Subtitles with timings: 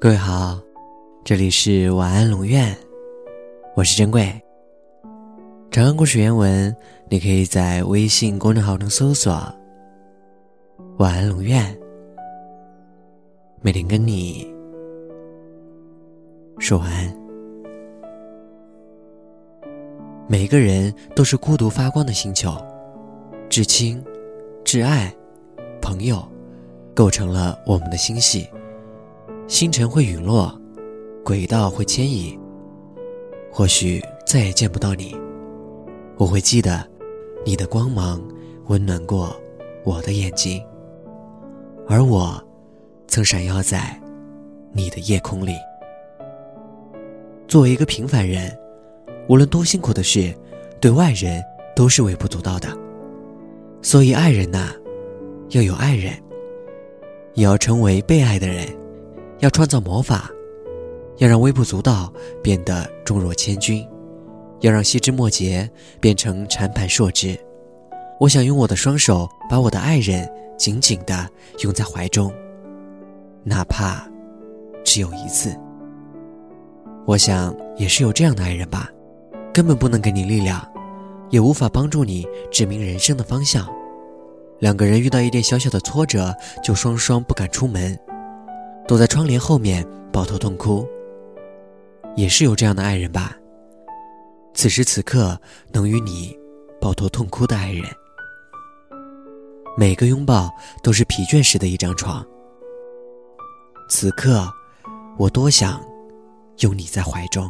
[0.00, 0.58] 各位好，
[1.22, 2.74] 这里是晚安龙院，
[3.76, 4.32] 我是珍贵。
[5.70, 6.74] 长安故事原文，
[7.10, 9.30] 你可以在微信公众号中搜索
[10.96, 11.78] “晚安龙院”，
[13.60, 14.50] 每天跟你
[16.58, 17.14] 说晚安。
[20.26, 22.56] 每个人都是孤独发光的星球，
[23.50, 24.02] 至亲、
[24.64, 25.14] 挚爱、
[25.82, 26.26] 朋友，
[26.94, 28.48] 构成了我们的星系。
[29.50, 30.56] 星辰会陨落，
[31.24, 32.38] 轨道会迁移，
[33.50, 35.12] 或许再也见不到你。
[36.16, 36.88] 我会记得，
[37.44, 38.22] 你的光芒
[38.68, 39.34] 温暖过
[39.82, 40.64] 我的眼睛，
[41.88, 42.40] 而我
[43.08, 44.00] 曾闪耀在
[44.72, 45.56] 你的夜空里。
[47.48, 48.56] 作为一个平凡人，
[49.28, 50.32] 无论多辛苦的事，
[50.80, 51.42] 对外人
[51.74, 52.68] 都是微不足道的。
[53.82, 54.72] 所以，爱人呐，
[55.48, 56.14] 要有爱人，
[57.34, 58.64] 也要成为被爱的人。
[59.40, 60.30] 要创造魔法，
[61.16, 63.86] 要让微不足道变得重若千钧，
[64.60, 67.38] 要让细枝末节变成缠盘硕枝。
[68.18, 71.26] 我想用我的双手把我的爱人紧紧地
[71.60, 72.30] 拥在怀中，
[73.42, 74.06] 哪怕
[74.84, 75.58] 只有一次。
[77.06, 78.90] 我想也是有这样的爱人吧，
[79.54, 80.62] 根本不能给你力量，
[81.30, 83.66] 也无法帮助你指明人生的方向。
[84.58, 87.98] 两个人遇到一点小小的挫折，就双双不敢出门。
[88.90, 90.84] 躲在窗帘后面抱头痛哭，
[92.16, 93.36] 也是有这样的爱人吧。
[94.52, 96.36] 此时此刻能与你
[96.80, 97.84] 抱头痛哭的爱人，
[99.76, 100.50] 每个拥抱
[100.82, 102.26] 都是疲倦时的一张床。
[103.88, 104.52] 此刻，
[105.16, 105.80] 我多想
[106.58, 107.48] 拥你在怀中。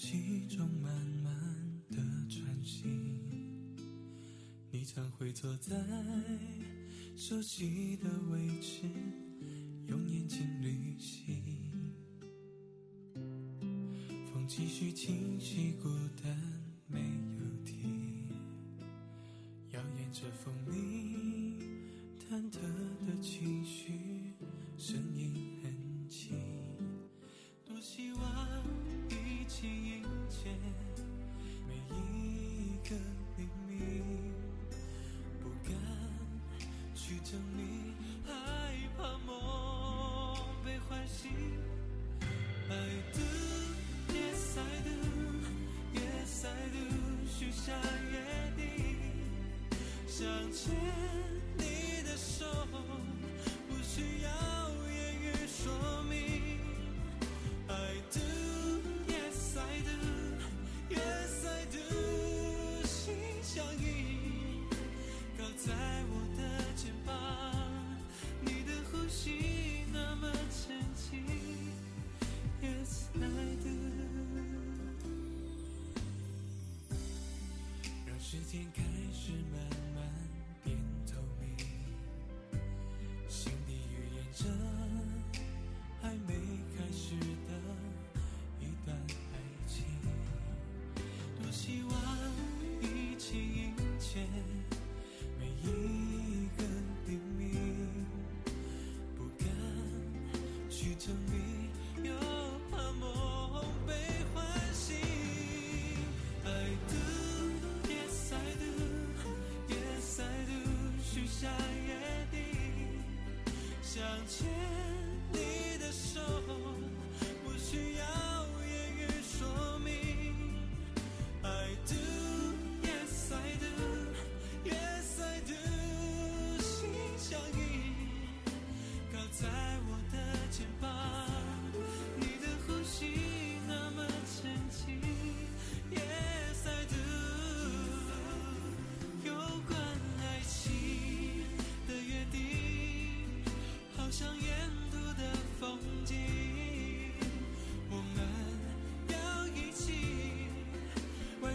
[0.00, 0.90] 气中慢
[1.22, 1.30] 慢
[1.90, 2.88] 的喘息，
[4.70, 5.76] 你常会坐在
[7.14, 8.88] 熟悉的位置，
[9.88, 11.44] 用眼睛旅行。
[14.32, 15.90] 风继续清晰，孤
[16.24, 16.34] 单
[16.86, 16.98] 没
[17.38, 18.26] 有停，
[19.72, 21.58] 摇曳着风铃，
[22.18, 22.58] 忐忑
[23.06, 24.19] 的情绪，
[37.10, 37.92] 去证明，
[38.24, 38.32] 害
[38.96, 41.28] 怕梦被唤醒。
[42.68, 42.72] I
[43.12, 43.20] do,
[44.14, 44.90] yes I do,
[78.50, 78.89] 时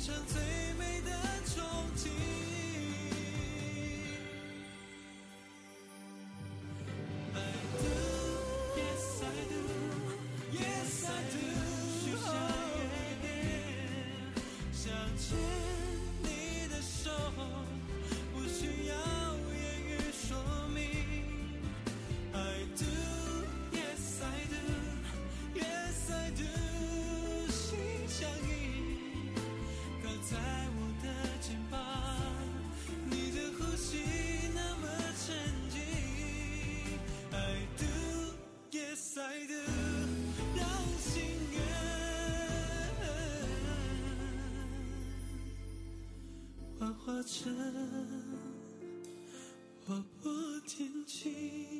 [0.00, 0.49] 成最
[47.20, 47.54] 化成
[49.86, 50.32] 划破
[50.66, 51.79] 天际。